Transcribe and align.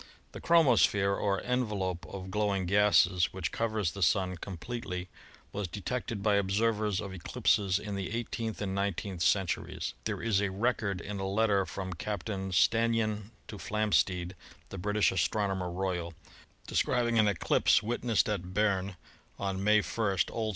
The 0.31 0.41
chromosphere 0.41 1.15
or 1.15 1.41
envelope 1.43 2.07
of 2.07 2.31
glowing 2.31 2.65
gases 2.65 3.31
which 3.33 3.51
covers 3.51 3.91
the 3.91 4.01
Sun 4.01 4.37
completely 4.37 5.09
was 5.51 5.67
detected 5.67 6.23
by 6.23 6.37
observers 6.37 6.99
of 6.99 7.13
eclipses 7.13 7.77
in 7.77 7.93
the 7.93 8.09
eighteenth 8.09 8.63
and 8.63 8.73
nineteenth 8.73 9.21
centuries. 9.21 9.93
There 10.05 10.19
is 10.23 10.41
a 10.41 10.49
record 10.49 11.01
in 11.01 11.19
a 11.19 11.27
letter 11.27 11.67
from 11.67 11.93
Captain 11.93 12.49
Stannyan 12.51 13.29
to 13.47 13.57
Flamsteed, 13.59 14.33
the 14.69 14.79
British 14.79 15.11
Astronomer 15.11 15.69
Royal, 15.69 16.15
describing 16.65 17.19
an 17.19 17.27
eclipse 17.27 17.83
wit 17.83 18.01
nessed 18.01 18.27
at 18.27 18.55
Berne 18.55 18.95
on 19.37 19.63
May 19.63 19.83
1 19.83 20.17
(O. 20.33 20.47
S.) 20.47 20.49